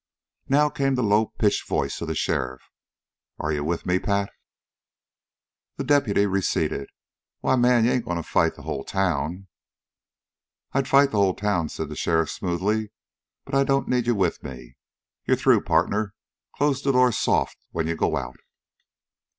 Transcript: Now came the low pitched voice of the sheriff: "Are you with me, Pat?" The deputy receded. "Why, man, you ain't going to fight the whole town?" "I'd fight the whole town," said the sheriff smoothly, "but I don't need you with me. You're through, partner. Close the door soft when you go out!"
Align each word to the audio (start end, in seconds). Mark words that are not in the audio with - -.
Now 0.49 0.67
came 0.71 0.95
the 0.95 1.03
low 1.03 1.27
pitched 1.27 1.67
voice 1.69 2.01
of 2.01 2.07
the 2.07 2.15
sheriff: 2.15 2.63
"Are 3.37 3.53
you 3.53 3.63
with 3.63 3.85
me, 3.85 3.99
Pat?" 3.99 4.31
The 5.77 5.83
deputy 5.83 6.25
receded. 6.25 6.87
"Why, 7.41 7.55
man, 7.55 7.85
you 7.85 7.91
ain't 7.91 8.05
going 8.05 8.17
to 8.17 8.23
fight 8.23 8.55
the 8.55 8.63
whole 8.63 8.83
town?" 8.83 9.47
"I'd 10.71 10.87
fight 10.87 11.11
the 11.11 11.17
whole 11.19 11.35
town," 11.35 11.69
said 11.69 11.89
the 11.89 11.95
sheriff 11.95 12.31
smoothly, 12.31 12.89
"but 13.45 13.53
I 13.53 13.63
don't 13.63 13.87
need 13.87 14.07
you 14.07 14.15
with 14.15 14.41
me. 14.41 14.75
You're 15.25 15.37
through, 15.37 15.65
partner. 15.65 16.15
Close 16.55 16.81
the 16.81 16.93
door 16.93 17.11
soft 17.11 17.59
when 17.69 17.85
you 17.85 17.95
go 17.95 18.17
out!" 18.17 18.37